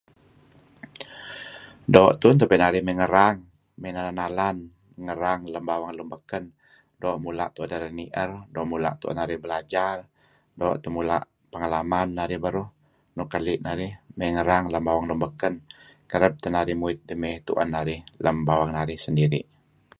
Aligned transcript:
Doo' 1.93 2.15
tun 2.21 2.35
tabe' 2.39 2.59
narih 2.63 2.83
may 2.85 2.95
ngerang, 2.99 3.37
may 3.81 3.91
nalan-nalan, 3.95 4.57
ngerang 5.05 5.41
lem 5.53 5.63
bawang 5.69 5.91
lun 5.97 6.09
baken 6.13 6.43
doo' 7.01 7.21
mula' 7.23 7.51
tuen 7.55 7.69
narih 7.73 7.93
nier, 7.99 8.29
doo' 8.53 8.69
mula' 8.71 8.97
tuen 9.01 9.15
narih 9.19 9.39
belajar, 9.43 9.97
doo' 10.59 10.79
teh 10.81 10.91
mula' 10.95 11.27
pengalaman 11.51 12.07
narih 12.17 12.39
beruh, 12.43 12.69
nuk 13.15 13.27
keli' 13.33 13.57
narih, 13.67 13.93
may 14.17 14.31
erang 14.43 14.65
lem 14.73 14.83
bawang 14.87 15.05
lun 15.09 15.21
baken. 15.25 15.53
Kareb 16.11 16.33
teh 16.41 16.51
narih 16.55 16.77
muit 16.81 16.99
may 17.21 17.35
tuen 17.47 17.69
narih 17.75 18.01
lem 18.25 18.37
bawang 18.47 18.71
narih 18.77 18.99
sendiri'. 19.05 19.45